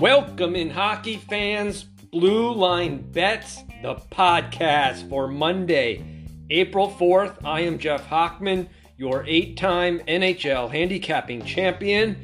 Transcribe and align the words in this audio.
Welcome 0.00 0.54
in 0.54 0.70
hockey 0.70 1.16
fans, 1.16 1.82
Blue 1.82 2.54
Line 2.54 3.10
Bets, 3.10 3.64
the 3.82 3.96
podcast 4.12 5.08
for 5.08 5.26
Monday, 5.26 6.24
April 6.50 6.88
4th. 6.88 7.44
I 7.44 7.62
am 7.62 7.80
Jeff 7.80 8.08
Hochman, 8.08 8.68
your 8.96 9.24
eight 9.26 9.56
time 9.56 9.98
NHL 10.06 10.70
handicapping 10.70 11.44
champion. 11.44 12.16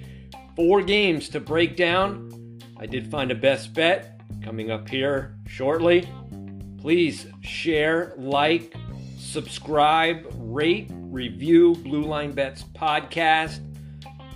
Four 0.55 0.83
games 0.83 1.29
to 1.31 1.41
break 1.41 1.77
down. 1.77 2.61
I 2.77 2.87
did 2.87 3.11
find 3.11 3.33
a 3.33 3.35
best 3.35 3.75
bet 3.75 4.21
coming 4.41 4.71
up 4.71 4.89
here 4.89 5.37
shortly. 5.49 6.09
Please 6.81 7.27
share, 7.41 8.13
like, 8.17 8.73
subscribe, 9.19 10.33
rate, 10.37 10.93
review 10.93 11.75
Blue 11.75 12.05
Line 12.05 12.31
Bets 12.31 12.67
podcast. 12.73 13.59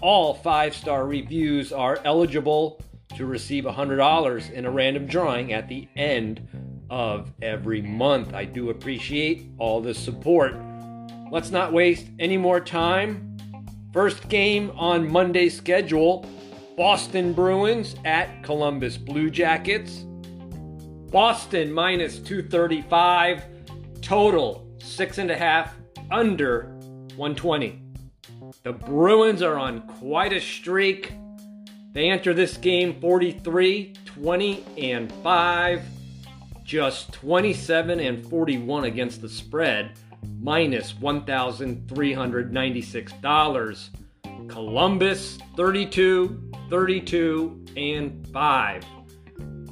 All 0.01 0.35
five 0.35 0.75
star 0.75 1.07
reviews 1.07 1.73
are 1.73 2.01
eligible 2.05 2.81
to 3.17 3.27
receive 3.27 3.65
$100 3.65 4.53
in 4.53 4.67
a 4.67 4.71
random 4.71 5.07
drawing 5.07 5.53
at 5.53 5.69
the 5.69 5.89
end 5.97 6.47
of 6.91 7.33
every 7.43 7.83
month. 7.83 8.35
I 8.35 8.45
do 8.45 8.71
appreciate 8.71 9.51
all 9.59 9.81
the 9.81 9.95
support. 9.95 10.55
Let's 11.31 11.51
not 11.51 11.73
waste 11.73 12.07
any 12.19 12.37
more 12.37 12.61
time. 12.61 13.37
First 13.93 14.29
game 14.29 14.71
on 14.77 15.11
Monday's 15.11 15.57
schedule 15.57 16.27
Boston 16.77 17.33
Bruins 17.33 17.97
at 18.05 18.45
Columbus 18.45 18.97
Blue 18.97 19.31
Jackets. 19.31 20.05
Boston 21.11 21.73
minus 21.73 22.21
235, 22.21 23.43
total 24.01 24.71
six 24.79 25.19
and 25.19 25.31
a 25.31 25.37
half, 25.37 25.75
under 26.11 26.67
120. 27.17 27.83
The 28.63 28.73
Bruins 28.73 29.43
are 29.43 29.59
on 29.59 29.83
quite 29.89 30.33
a 30.33 30.41
streak. 30.41 31.13
They 31.93 32.11
enter 32.11 32.35
this 32.35 32.59
game 32.59 33.01
43, 33.01 33.95
20, 34.05 34.65
and 34.77 35.11
5, 35.23 35.83
just 36.63 37.11
27 37.13 37.99
and 37.99 38.29
41 38.29 38.85
against 38.85 39.23
the 39.23 39.29
spread, 39.29 39.99
minus 40.39 40.93
$1,396. 40.93 43.89
Columbus 44.49 45.39
32, 45.57 46.53
32, 46.69 47.65
and 47.77 48.29
5, 48.29 48.85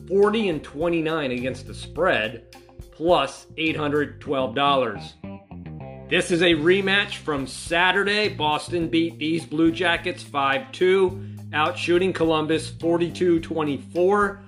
40 0.08 0.48
and 0.48 0.64
29 0.64 1.30
against 1.32 1.66
the 1.66 1.74
spread, 1.74 2.56
plus 2.92 3.46
$812. 3.58 6.08
This 6.08 6.30
is 6.30 6.40
a 6.40 6.54
rematch 6.54 7.16
from 7.16 7.46
Saturday. 7.46 8.28
Boston 8.28 8.88
beat 8.88 9.18
these 9.18 9.44
Blue 9.44 9.70
Jackets 9.72 10.22
5 10.22 10.72
2 10.72 11.35
out 11.52 11.78
shooting 11.78 12.12
Columbus 12.12 12.70
42 12.70 13.40
24. 13.40 14.40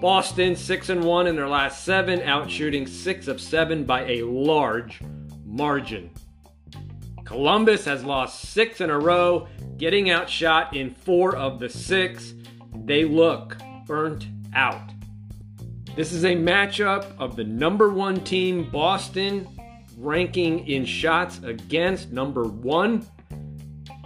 Boston 0.00 0.54
6 0.56 0.88
and 0.90 1.04
1 1.04 1.26
in 1.28 1.36
their 1.36 1.48
last 1.48 1.84
7, 1.84 2.20
out 2.22 2.50
shooting 2.50 2.86
6 2.86 3.28
of 3.28 3.40
7 3.40 3.84
by 3.84 4.04
a 4.04 4.22
large 4.22 5.00
margin. 5.46 6.10
Columbus 7.24 7.84
has 7.86 8.04
lost 8.04 8.50
6 8.50 8.82
in 8.82 8.90
a 8.90 8.98
row, 8.98 9.48
getting 9.78 10.10
outshot 10.10 10.76
in 10.76 10.90
4 10.90 11.36
of 11.36 11.58
the 11.58 11.68
6. 11.68 12.34
They 12.84 13.04
look 13.04 13.56
burnt 13.86 14.26
out. 14.54 14.90
This 15.96 16.12
is 16.12 16.24
a 16.24 16.34
matchup 16.34 17.06
of 17.18 17.36
the 17.36 17.44
number 17.44 17.88
1 17.88 18.24
team 18.24 18.68
Boston 18.70 19.48
ranking 19.96 20.66
in 20.66 20.84
shots 20.84 21.40
against 21.44 22.12
number 22.12 22.44
1. 22.44 23.06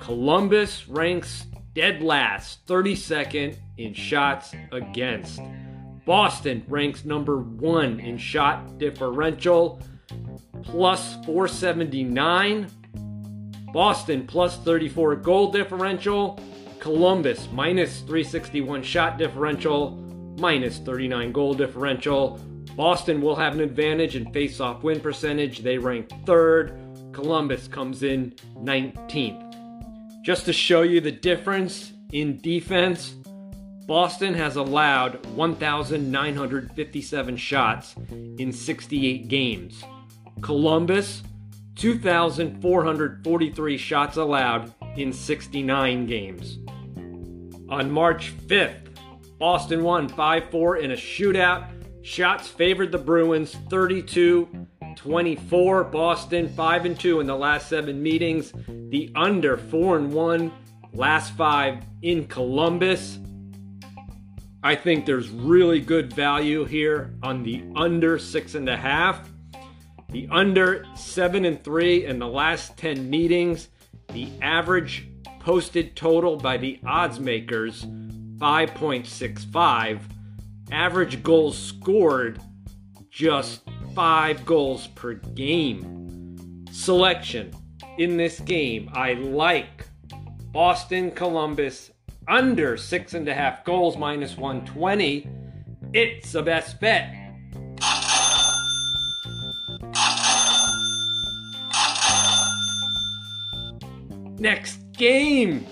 Columbus 0.01 0.87
ranks 0.87 1.47
dead 1.79 2.03
last, 2.03 2.67
32nd 2.67 3.57
in 3.77 3.95
shots 3.95 4.53
against. 4.73 5.41
Boston 6.05 6.65
ranks 6.67 7.05
number 7.05 7.39
one 7.39 8.01
in 8.01 8.19
shot 8.19 8.79
differential, 8.79 9.81
plus 10.65 11.15
479. 11.25 12.67
Boston 13.73 14.27
plus 14.27 14.57
34 14.57 15.17
goal 15.17 15.53
differential. 15.53 16.41
Columbus 16.81 17.47
minus 17.53 18.01
361 18.01 18.83
shot 18.83 19.17
differential, 19.17 19.93
minus 20.41 20.79
39 20.79 21.31
goal 21.31 21.55
differential. 21.55 22.41
Boston 22.75 23.21
will 23.21 23.37
have 23.37 23.55
an 23.55 23.61
advantage 23.61 24.17
in 24.17 24.33
face-off 24.33 24.83
win 24.83 24.99
percentage. 24.99 25.61
They 25.61 25.79
rank 25.79 26.11
third. 26.27 26.77
Columbus 27.13 27.69
comes 27.69 28.03
in 28.03 28.33
19th. 28.57 29.48
Just 30.29 30.45
to 30.45 30.53
show 30.53 30.83
you 30.83 31.01
the 31.01 31.11
difference 31.11 31.95
in 32.13 32.37
defense, 32.43 33.15
Boston 33.87 34.35
has 34.35 34.57
allowed 34.57 35.25
1,957 35.29 37.37
shots 37.39 37.95
in 38.39 38.53
68 38.53 39.29
games. 39.29 39.83
Columbus, 40.43 41.23
2,443 41.77 43.79
shots 43.79 44.19
allowed 44.19 44.75
in 44.99 45.15
69 45.15 46.05
games. 46.05 46.59
On 47.71 47.91
March 47.91 48.35
5th, 48.49 48.99
Boston 49.39 49.83
won 49.83 50.11
5 50.11 50.51
4 50.51 50.77
in 50.77 50.91
a 50.91 50.95
shootout. 50.95 51.71
Shots 52.03 52.49
favored 52.49 52.93
the 52.93 52.99
Bruins 52.99 53.55
32 53.71 54.68
24. 54.99 55.85
Boston 55.85 56.49
5 56.49 56.85
and 56.85 56.99
2 56.99 57.21
in 57.21 57.27
the 57.27 57.37
last 57.37 57.69
seven 57.69 58.03
meetings. 58.03 58.53
The 58.67 59.11
under 59.15 59.57
4 59.57 59.97
and 59.97 60.13
1 60.13 60.53
last 60.93 61.37
five 61.37 61.85
in 62.03 62.27
Columbus. 62.27 63.19
I 64.63 64.75
think 64.75 65.07
there's 65.07 65.31
really 65.31 65.81
good 65.81 66.13
value 66.13 66.65
here 66.65 67.15
on 67.23 67.43
the 67.43 67.65
under 67.77 68.19
six 68.19 68.55
and 68.55 68.69
a 68.69 68.77
half. 68.77 69.31
The 70.11 70.29
under 70.31 70.85
seven 70.97 71.45
and 71.45 71.63
three 71.63 72.05
in 72.05 72.19
the 72.19 72.27
last 72.27 72.77
10 72.77 73.09
meetings. 73.09 73.69
The 74.09 74.29
average 74.43 75.07
posted 75.39 75.95
total 75.95 76.37
by 76.37 76.57
the 76.57 76.81
odds 76.85 77.21
makers 77.21 77.85
5.65. 77.85 80.01
Average 80.71 81.23
goals 81.23 81.57
scored 81.57 82.43
just 83.11 83.63
five 83.99 84.47
goals 84.47 84.87
per 84.87 85.15
game. 85.15 86.65
Selection 86.71 87.53
in 87.99 88.17
this 88.17 88.39
game, 88.39 88.89
I 88.93 89.15
like 89.15 89.89
Boston 90.53 91.11
Columbus 91.11 91.91
under 92.29 92.77
six 92.77 93.15
and 93.15 93.27
a 93.27 93.35
half 93.35 93.65
goals 93.65 93.97
minus 93.97 94.37
120. 94.37 95.29
It's 95.95 96.33
a 96.37 96.43
best 96.45 96.79
bet. 96.79 97.13
Next 104.39 104.93
game 104.93 105.67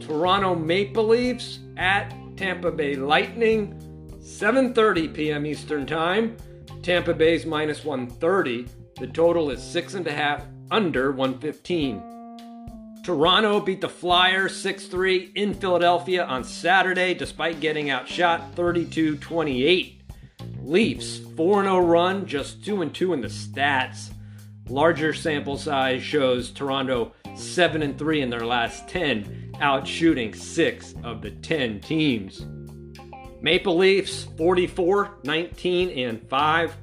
Toronto 0.00 0.56
Maple 0.56 1.06
Leafs 1.06 1.60
at 1.76 2.12
Tampa 2.36 2.72
Bay 2.72 2.96
Lightning, 2.96 3.76
7:30 4.18 5.14
p.m. 5.14 5.46
Eastern 5.46 5.86
Time. 5.86 6.36
Tampa 6.82 7.12
Bay's 7.12 7.44
minus 7.44 7.84
130. 7.84 8.66
The 8.98 9.06
total 9.06 9.50
is 9.50 9.62
six 9.62 9.94
and 9.94 10.06
a 10.06 10.12
half 10.12 10.44
under 10.70 11.12
115. 11.12 12.02
Toronto 13.04 13.60
beat 13.60 13.80
the 13.80 13.88
Flyers 13.88 14.56
6 14.56 14.86
3 14.86 15.32
in 15.34 15.52
Philadelphia 15.54 16.24
on 16.24 16.44
Saturday 16.44 17.12
despite 17.12 17.60
getting 17.60 17.90
outshot 17.90 18.54
32 18.54 19.16
28. 19.16 20.00
Leafs 20.62 21.18
4 21.36 21.64
0 21.64 21.78
run, 21.80 22.26
just 22.26 22.64
2 22.64 22.88
2 22.88 23.12
in 23.12 23.20
the 23.20 23.28
stats. 23.28 24.10
Larger 24.68 25.12
sample 25.12 25.58
size 25.58 26.02
shows 26.02 26.50
Toronto 26.50 27.12
7 27.34 27.94
3 27.94 28.22
in 28.22 28.30
their 28.30 28.46
last 28.46 28.88
10, 28.88 29.56
out 29.60 29.86
shooting 29.86 30.32
6 30.32 30.94
of 31.02 31.20
the 31.20 31.30
10 31.30 31.80
teams. 31.80 32.46
Maple 33.42 33.76
Leafs 33.76 34.24
44, 34.36 35.18
19, 35.24 35.98
and 35.98 36.28
5, 36.28 36.76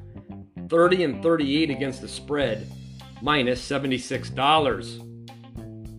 30 0.69 1.04
and 1.04 1.24
38 1.24 1.69
against 1.69 2.01
the 2.01 2.07
spread, 2.07 2.68
minus 3.21 3.68
$76. 3.68 5.04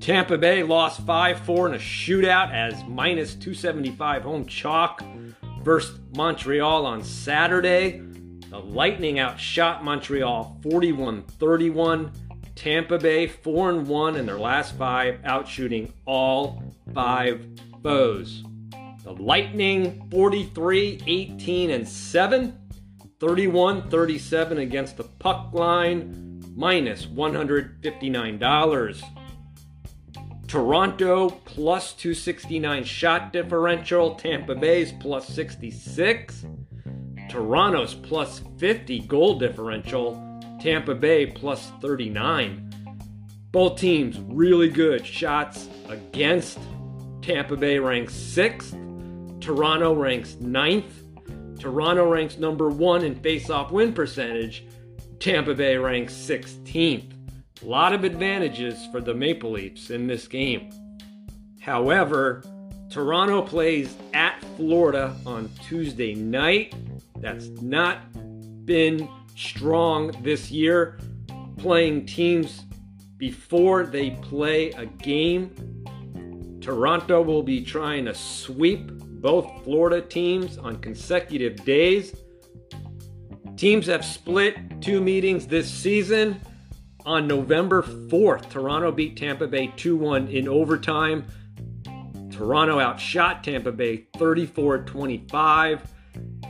Tampa 0.01 0.39
Bay 0.39 0.63
lost 0.63 1.01
5 1.03 1.41
4 1.41 1.69
in 1.69 1.75
a 1.75 1.79
shootout 1.79 2.53
as 2.53 2.83
minus 2.85 3.35
275 3.35 4.23
home 4.23 4.47
chalk 4.47 5.03
versus 5.63 6.01
Montreal 6.17 6.87
on 6.87 7.03
Saturday. 7.03 8.03
The 8.51 8.59
Lightning 8.59 9.19
outshot 9.19 9.85
Montreal 9.85 10.59
41 10.63 11.23
31. 11.23 12.11
Tampa 12.55 12.99
Bay 12.99 13.27
4 13.27 13.81
1 13.81 14.17
in 14.17 14.27
their 14.27 14.39
last 14.39 14.77
five, 14.77 15.21
outshooting 15.23 15.93
all 16.07 16.63
five 16.95 17.47
foes. 17.83 18.43
The 19.09 19.23
Lightning 19.23 20.07
43, 20.11 21.01
18, 21.07 21.71
and 21.71 21.89
7. 21.89 22.59
31 23.19 23.89
37 23.89 24.59
against 24.59 24.99
the 24.99 25.05
puck 25.05 25.55
line, 25.55 26.45
minus 26.55 27.07
$159. 27.07 29.03
Toronto 30.47 31.31
plus 31.31 31.95
269 31.95 32.85
shot 32.85 33.33
differential. 33.33 34.15
Tampa 34.15 34.55
Bay's 34.55 34.93
plus 34.93 35.27
66. 35.29 36.45
Toronto's 37.31 37.95
plus 37.95 38.43
50 38.59 39.01
goal 39.01 39.39
differential. 39.39 40.23
Tampa 40.61 40.95
Bay 40.95 41.25
plus 41.25 41.73
39. 41.81 42.71
Both 43.53 43.81
teams 43.81 44.21
really 44.21 44.69
good 44.69 45.07
shots 45.07 45.67
against. 45.89 46.59
Tampa 47.23 47.57
Bay 47.57 47.79
ranks 47.79 48.13
6th. 48.13 48.85
Toronto 49.40 49.94
ranks 49.94 50.37
ninth. 50.40 51.02
Toronto 51.58 52.08
ranks 52.08 52.38
number 52.38 52.69
1 52.69 53.05
in 53.05 53.14
face-off 53.14 53.70
win 53.70 53.93
percentage. 53.93 54.64
Tampa 55.19 55.55
Bay 55.55 55.76
ranks 55.76 56.14
16th. 56.14 57.12
A 57.62 57.67
lot 57.67 57.93
of 57.93 58.05
advantages 58.05 58.87
for 58.93 59.00
the 59.00 59.14
Maple 59.14 59.50
Leafs 59.50 59.90
in 59.90 60.06
this 60.06 60.29
game. 60.29 60.70
However, 61.61 62.44
Toronto 62.90 63.43
plays 63.43 63.96
at 64.14 64.43
Florida 64.56 65.17
on 65.26 65.50
Tuesday 65.62 66.14
night. 66.14 66.75
That's 67.17 67.49
not 67.61 67.99
been 68.64 69.08
strong 69.35 70.12
this 70.23 70.50
year, 70.50 70.99
playing 71.58 72.06
teams 72.06 72.64
before 73.17 73.85
they 73.85 74.11
play 74.11 74.70
a 74.70 74.87
game. 74.87 75.50
Toronto 76.61 77.23
will 77.23 77.43
be 77.43 77.64
trying 77.64 78.05
to 78.05 78.14
sweep 78.14 78.90
both 79.20 79.65
Florida 79.65 80.00
teams 80.00 80.59
on 80.59 80.79
consecutive 80.79 81.65
days. 81.65 82.15
Teams 83.56 83.87
have 83.87 84.05
split 84.05 84.56
two 84.81 85.00
meetings 85.00 85.47
this 85.47 85.70
season. 85.70 86.41
On 87.05 87.26
November 87.26 87.82
4th, 87.82 88.50
Toronto 88.50 88.93
beat 88.93 89.17
Tampa 89.17 89.47
Bay 89.47 89.73
2 89.76 89.97
1 89.97 90.29
in 90.29 90.47
overtime. 90.47 91.25
Toronto 92.31 92.79
outshot 92.79 93.43
Tampa 93.43 93.73
Bay 93.73 94.06
34 94.17 94.85
25. 94.85 95.82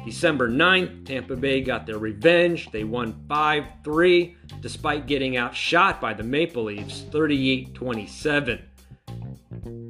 December 0.04 0.48
9th, 0.48 1.06
Tampa 1.06 1.36
Bay 1.36 1.60
got 1.60 1.86
their 1.86 1.98
revenge. 1.98 2.70
They 2.70 2.84
won 2.84 3.24
5 3.28 3.64
3 3.84 4.36
despite 4.60 5.06
getting 5.06 5.36
outshot 5.36 6.00
by 6.00 6.12
the 6.12 6.22
Maple 6.22 6.64
Leafs 6.64 7.02
38 7.10 7.74
27. 7.74 8.62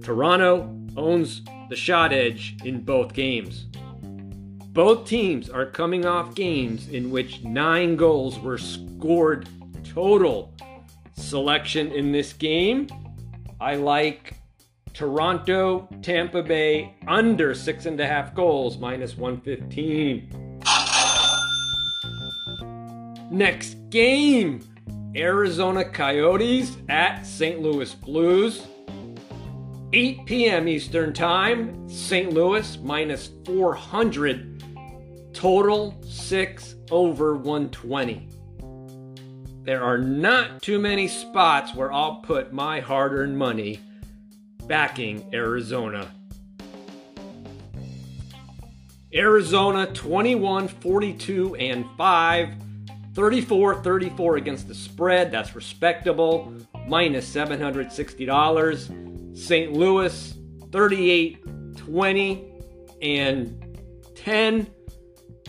Toronto 0.03 0.79
owns 0.97 1.43
the 1.69 1.77
shot 1.77 2.13
edge 2.13 2.57
in 2.65 2.83
both 2.83 3.13
games. 3.13 3.67
Both 4.73 5.07
teams 5.07 5.51
are 5.51 5.67
coming 5.67 6.07
off 6.07 6.35
games 6.35 6.89
in 6.89 7.11
which 7.11 7.43
nine 7.43 7.97
goals 7.97 8.39
were 8.39 8.59
scored 8.59 9.49
total. 9.85 10.55
Selection 11.17 11.91
in 11.93 12.13
this 12.13 12.33
game 12.33 12.87
I 13.61 13.75
like 13.75 14.35
Toronto, 14.93 15.89
Tampa 16.01 16.43
Bay 16.45 16.95
under 17.09 17.55
six 17.55 17.87
and 17.87 17.99
a 17.99 18.07
half 18.07 18.35
goals, 18.35 18.79
minus 18.79 19.17
115. 19.17 20.61
Next 23.31 23.77
game 23.91 24.61
Arizona 25.17 25.85
Coyotes 25.85 26.77
at 26.89 27.25
St. 27.25 27.61
Louis 27.61 27.93
Blues. 27.95 28.67
8 29.95 30.27
p.m. 30.27 30.69
Eastern 30.69 31.15
Time, 31.15 31.89
St. 31.89 32.31
Louis 32.31 32.77
minus 32.79 33.31
400, 33.47 34.63
total 35.33 35.99
6 36.03 36.75
over 36.91 37.37
120. 37.37 38.29
There 39.63 39.83
are 39.83 39.97
not 39.97 40.61
too 40.61 40.79
many 40.79 41.09
spots 41.09 41.75
where 41.75 41.91
I'll 41.91 42.17
put 42.17 42.53
my 42.53 42.81
hard 42.81 43.15
earned 43.15 43.39
money 43.39 43.81
backing 44.67 45.27
Arizona. 45.33 46.13
Arizona 49.15 49.87
21 49.87 50.69
42 50.69 51.55
and 51.55 51.87
5, 51.97 52.55
34 53.15 53.83
34 53.83 54.37
against 54.37 54.69
the 54.69 54.75
spread. 54.75 55.33
That's 55.33 55.55
respectable. 55.55 56.53
Minus 56.87 57.35
$760. 57.35 59.08
St. 59.39 59.73
Louis 59.73 60.35
38 60.73 61.77
20 61.77 62.53
and 63.01 63.79
10, 64.17 64.67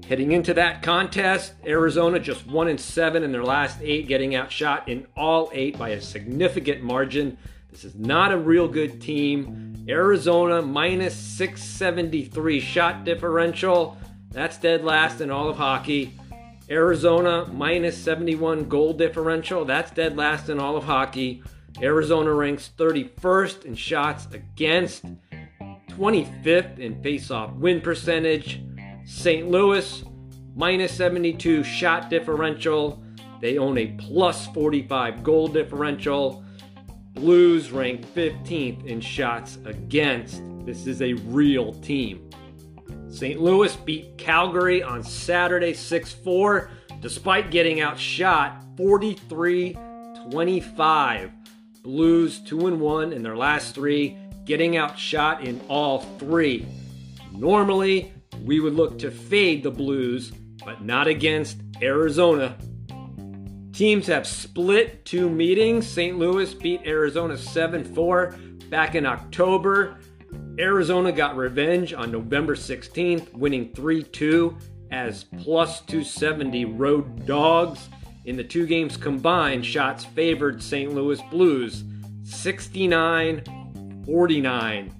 Heading 0.09 0.33
into 0.33 0.53
that 0.55 0.83
contest, 0.83 1.53
Arizona 1.67 2.19
just 2.19 2.47
1 2.47 2.69
and 2.69 2.81
7 2.81 3.23
in 3.23 3.33
their 3.33 3.45
last 3.45 3.83
8, 3.83 4.09
getting 4.09 4.35
outshot 4.35 4.89
in 4.89 5.06
all 5.17 5.51
8 5.53 5.79
by 5.79 5.91
a 5.91 6.01
significant 6.01 6.83
margin. 6.83 7.37
This 7.70 7.84
is 7.84 7.94
not 7.94 8.32
a 8.32 8.37
real 8.37 8.69
good 8.69 9.00
team. 9.00 9.84
Arizona 9.88 10.61
minus 10.61 11.14
673 11.14 12.61
shot 12.61 13.05
differential. 13.05 13.96
That's 14.31 14.58
dead 14.58 14.84
last 14.84 15.20
in 15.20 15.31
all 15.31 15.49
of 15.49 15.56
hockey. 15.56 16.12
Arizona 16.69 17.46
minus 17.52 17.96
71 17.96 18.69
goal 18.69 18.93
differential. 18.93 19.64
That's 19.64 19.90
dead 19.90 20.17
last 20.17 20.49
in 20.49 20.61
all 20.61 20.76
of 20.76 20.84
hockey. 20.84 21.43
Arizona 21.81 22.32
ranks 22.32 22.70
31st 22.76 23.64
in 23.64 23.75
shots 23.75 24.26
against, 24.32 25.05
25th 25.88 26.78
in 26.78 27.00
faceoff 27.02 27.55
win 27.56 27.81
percentage. 27.81 28.61
St. 29.05 29.49
Louis, 29.49 30.05
minus 30.55 30.93
72 30.93 31.64
shot 31.64 32.11
differential. 32.11 33.02
They 33.40 33.58
own 33.58 33.78
a 33.78 33.87
plus 33.99 34.46
45 34.49 35.22
goal 35.22 35.49
differential. 35.49 36.44
Blues 37.20 37.70
ranked 37.70 38.14
15th 38.14 38.87
in 38.87 38.99
shots 38.99 39.58
against. 39.67 40.40
This 40.64 40.87
is 40.87 41.02
a 41.02 41.12
real 41.12 41.75
team. 41.75 42.31
St. 43.11 43.38
Louis 43.38 43.76
beat 43.76 44.17
Calgary 44.17 44.82
on 44.82 45.02
Saturday 45.02 45.75
6 45.75 46.12
4, 46.14 46.70
despite 47.02 47.50
getting 47.50 47.82
outshot 47.82 48.64
43 48.78 49.76
25. 50.31 51.31
Blues 51.82 52.38
2 52.40 52.69
and 52.69 52.81
1 52.81 53.12
in 53.12 53.22
their 53.22 53.37
last 53.37 53.75
three, 53.75 54.17
getting 54.46 54.79
outshot 54.79 55.44
in 55.44 55.60
all 55.69 55.98
three. 56.19 56.67
Normally, 57.32 58.15
we 58.46 58.60
would 58.60 58.74
look 58.74 58.98
to 59.00 59.10
fade 59.10 59.62
the 59.62 59.70
Blues, 59.70 60.32
but 60.65 60.82
not 60.82 61.06
against 61.06 61.58
Arizona. 61.82 62.56
Teams 63.72 64.06
have 64.08 64.27
split 64.27 65.05
two 65.05 65.31
meetings. 65.31 65.86
St. 65.86 66.19
Louis 66.19 66.53
beat 66.55 66.82
Arizona 66.84 67.36
7 67.36 67.84
4 67.94 68.34
back 68.69 68.94
in 68.94 69.06
October. 69.06 69.98
Arizona 70.58 71.12
got 71.12 71.36
revenge 71.36 71.93
on 71.93 72.10
November 72.10 72.55
16th, 72.55 73.32
winning 73.32 73.72
3 73.74 74.03
2 74.03 74.56
as 74.91 75.24
plus 75.39 75.81
270 75.82 76.65
road 76.65 77.27
dogs. 77.27 77.89
In 78.24 78.36
the 78.36 78.44
two 78.44 78.67
games 78.67 78.96
combined, 78.96 79.65
shots 79.65 80.05
favored 80.05 80.62
St. 80.62 80.93
Louis 80.93 81.20
Blues 81.31 81.84
69 82.24 84.03
49. 84.05 84.94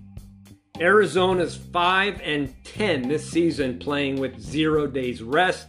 Arizona's 0.81 1.57
5 1.57 2.21
and 2.23 2.55
10 2.65 3.09
this 3.09 3.29
season 3.29 3.79
playing 3.79 4.19
with 4.19 4.41
zero 4.41 4.87
days 4.87 5.23
rest. 5.23 5.69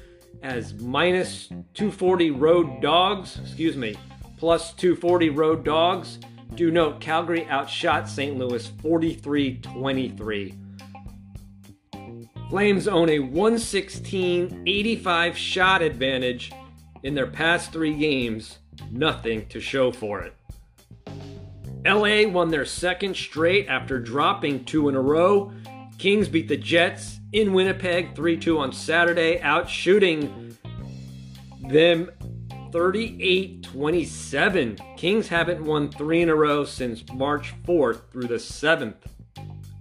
as 0.42 0.74
minus 0.74 1.48
240 1.72 2.32
road 2.32 2.82
dogs, 2.82 3.38
excuse 3.38 3.78
me, 3.78 3.96
plus 4.36 4.74
240 4.74 5.30
road 5.30 5.64
dogs. 5.64 6.18
Do 6.54 6.70
note 6.70 7.00
Calgary 7.00 7.46
outshot 7.46 8.10
St. 8.10 8.36
Louis 8.36 8.66
43 8.82 9.56
23. 9.56 10.54
Flames 12.54 12.86
own 12.86 13.08
a 13.08 13.18
116 13.18 14.62
85 14.64 15.36
shot 15.36 15.82
advantage 15.82 16.52
in 17.02 17.12
their 17.12 17.26
past 17.26 17.72
three 17.72 17.94
games. 17.94 18.60
Nothing 18.92 19.48
to 19.48 19.60
show 19.60 19.90
for 19.90 20.20
it. 20.20 20.36
LA 21.84 22.30
won 22.30 22.50
their 22.50 22.64
second 22.64 23.16
straight 23.16 23.66
after 23.66 23.98
dropping 23.98 24.64
two 24.64 24.88
in 24.88 24.94
a 24.94 25.00
row. 25.00 25.52
Kings 25.98 26.28
beat 26.28 26.46
the 26.46 26.56
Jets 26.56 27.18
in 27.32 27.54
Winnipeg 27.54 28.14
3 28.14 28.36
2 28.36 28.56
on 28.60 28.72
Saturday, 28.72 29.40
out 29.40 29.68
shooting 29.68 30.56
them 31.68 32.08
38 32.70 33.64
27. 33.64 34.78
Kings 34.96 35.26
haven't 35.26 35.64
won 35.64 35.90
three 35.90 36.22
in 36.22 36.28
a 36.28 36.36
row 36.36 36.64
since 36.64 37.02
March 37.14 37.52
4th 37.64 38.12
through 38.12 38.28
the 38.28 38.34
7th. 38.34 38.94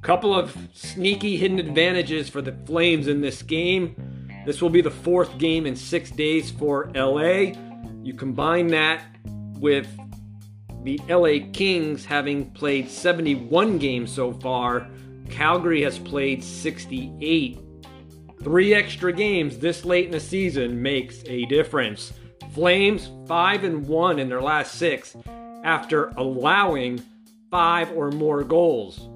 Couple 0.03 0.36
of 0.36 0.53
sneaky 0.74 1.38
hidden 1.38 1.60
advantages 1.60 2.27
for 2.27 2.41
the 2.41 2.51
Flames 2.65 3.07
in 3.07 3.22
this 3.22 3.41
game. 3.41 3.95
This 4.45 4.62
will 4.62 4.69
be 4.69 4.81
the 4.81 4.91
fourth 4.91 5.38
game 5.38 5.65
in 5.65 5.77
six 5.77 6.12
days 6.12 6.51
for 6.51 6.91
LA. 6.93 7.53
You 8.03 8.13
combine 8.13 8.67
that 8.67 9.01
with 9.60 9.88
the 10.83 11.00
LA 11.07 11.50
Kings 11.53 12.03
having 12.03 12.51
played 12.51 12.89
71 12.89 13.77
games 13.77 14.12
so 14.12 14.33
far. 14.33 14.89
Calgary 15.29 15.83
has 15.83 15.98
played 16.00 16.43
68. 16.43 17.60
Three 18.43 18.74
extra 18.74 19.13
games 19.13 19.57
this 19.57 19.86
late 19.86 20.07
in 20.07 20.12
the 20.12 20.19
season 20.19 20.81
makes 20.81 21.24
a 21.27 21.45
difference. 21.45 22.12
Flames 22.53 23.10
5 23.25 23.63
and 23.63 23.88
1 23.88 24.19
in 24.19 24.27
their 24.27 24.41
last 24.41 24.75
6 24.75 25.15
after 25.63 26.10
allowing 26.17 27.01
5 27.50 27.91
or 27.95 28.12
more 28.12 28.43
goals. 28.43 29.07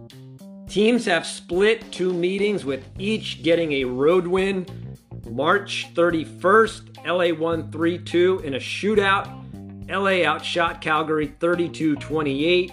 Teams 0.67 1.05
have 1.05 1.25
split 1.25 1.91
two 1.91 2.13
meetings 2.13 2.65
with 2.65 2.83
each 2.99 3.43
getting 3.43 3.71
a 3.73 3.85
road 3.85 4.27
win. 4.27 4.65
March 5.29 5.87
31st, 5.93 7.05
LA 7.05 7.37
won 7.37 7.71
3 7.71 7.97
2 7.99 8.41
in 8.43 8.53
a 8.55 8.59
shootout 8.59 9.37
LA 9.89 10.25
outshot 10.25 10.81
Calgary 10.81 11.27
32 11.39 11.95
28. 11.95 12.71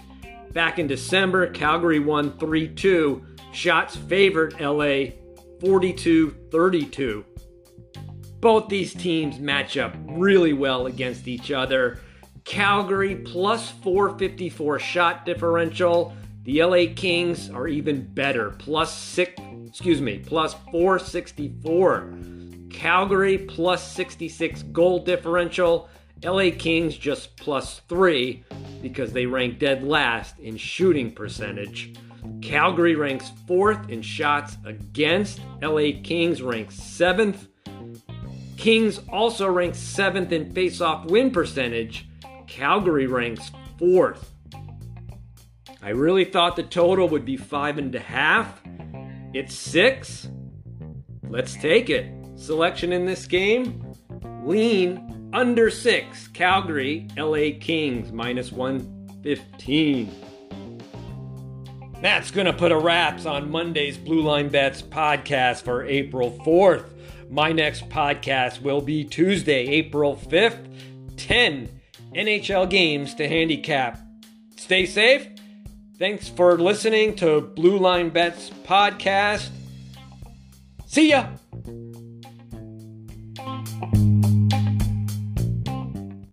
Back 0.53 0.79
in 0.79 0.87
December, 0.87 1.49
Calgary 1.49 2.01
won 2.01 2.37
3 2.39 2.69
2. 2.69 3.25
Shots 3.53 3.97
favored 3.97 4.61
LA 4.61 5.13
42 5.61 6.31
32. 6.51 7.25
Both 8.41 8.69
these 8.69 8.93
teams 8.93 9.39
match 9.39 9.77
up 9.77 9.95
really 10.07 10.53
well 10.53 10.87
against 10.87 11.29
each 11.29 11.51
other. 11.51 12.01
Calgary 12.45 13.17
plus 13.17 13.71
454 13.71 14.79
shot 14.81 15.25
differential. 15.25 16.15
The 16.45 16.63
LA 16.63 16.93
Kings 16.95 17.49
are 17.49 17.67
even 17.67 18.03
better, 18.03 18.51
plus 18.51 18.95
six, 18.95 19.33
excuse 19.67 20.03
me, 20.03 20.19
plus 20.19 20.55
464. 20.71 22.15
Calgary 22.69 23.39
plus 23.39 23.93
66 23.93 24.63
goal 24.65 24.99
differential. 25.03 25.89
LA 26.23 26.51
Kings 26.57 26.99
just 26.99 27.35
plus 27.39 27.81
three 27.89 28.45
because 28.83 29.11
they 29.15 29.25
rank 29.25 29.59
dead 29.59 29.85
last 29.85 30.39
in 30.39 30.59
shooting 30.59 31.11
percentage. 31.13 31.95
Calgary 32.43 32.95
ranks 32.95 33.33
fourth 33.47 33.89
in 33.89 34.03
shots 34.03 34.59
against. 34.67 35.41
LA 35.63 35.93
Kings 36.03 36.43
ranks 36.43 36.75
seventh. 36.75 37.49
Kings 38.59 39.01
also 39.09 39.49
ranks 39.49 39.79
seventh 39.79 40.31
in 40.31 40.53
face-off 40.53 41.07
win 41.07 41.31
percentage. 41.31 42.07
Calgary 42.47 43.07
ranks 43.07 43.51
fourth. 43.79 44.34
I 45.85 45.91
really 45.91 46.25
thought 46.25 46.57
the 46.57 46.63
total 46.63 47.11
would 47.11 47.27
be 47.27 47.37
five 47.37 47.77
and 47.77 47.95
a 47.95 48.01
half. 48.01 48.63
It's 49.35 49.55
six. 49.55 50.31
Let's 51.29 51.53
take 51.57 51.91
it. 51.91 52.11
Selection 52.37 52.91
in 52.91 53.05
this 53.05 53.27
game 53.27 53.93
lean 54.45 55.31
under 55.35 55.69
six, 55.69 56.27
Calgary, 56.29 57.07
LA 57.19 57.59
Kings, 57.61 58.13
minus 58.13 58.51
115. 58.51 60.11
That's 62.01 62.31
going 62.31 62.47
to 62.47 62.55
put 62.55 62.73
a 62.73 62.79
wraps 62.79 63.27
on 63.27 63.51
Monday's 63.51 63.99
Blue 63.99 64.23
Line 64.23 64.49
Bets 64.49 64.81
podcast 64.81 65.65
for 65.65 65.85
April 65.85 66.31
4th. 66.47 66.87
My 67.29 67.53
next 67.53 67.91
podcast 67.91 68.63
will 68.63 68.81
be 68.81 69.05
Tuesday, 69.05 69.67
April 69.67 70.17
5th. 70.17 71.17
10 71.19 71.69
NHL 72.15 72.71
games 72.71 73.15
to 73.17 73.29
handicap. 73.29 74.01
Stay 74.57 74.87
safe. 74.87 75.34
Thanks 75.99 76.29
for 76.29 76.59
listening 76.59 77.15
to 77.17 77.41
Blue 77.41 77.79
Line 77.79 78.11
Bets 78.11 78.51
podcast. 78.67 79.49
See 80.87 81.11
ya. 81.11 81.29